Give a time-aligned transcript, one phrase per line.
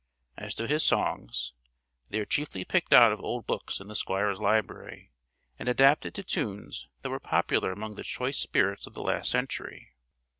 [0.35, 1.53] As to his songs,
[2.09, 5.11] they were chiefly picked out of old books in the Squire's library,
[5.59, 9.91] and adapted to tunes that were popular among the choice spirits of the last century.